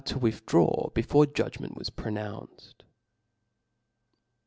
[0.03, 2.83] to withdraw ^forejudgmeiiir was pronounced.